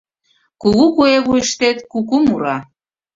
[0.61, 2.57] Кугу куэ вуйыштет куку мура.